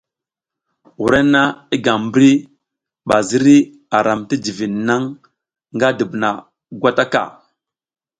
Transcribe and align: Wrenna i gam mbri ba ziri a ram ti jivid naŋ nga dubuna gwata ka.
Wrenna 1.05 1.43
i 1.75 1.77
gam 1.85 2.01
mbri 2.07 2.31
ba 3.07 3.17
ziri 3.27 3.57
a 3.95 3.97
ram 4.05 4.21
ti 4.29 4.35
jivid 4.43 4.73
naŋ 4.87 5.03
nga 5.75 5.87
dubuna 5.97 6.29
gwata 6.79 7.05
ka. 7.13 7.23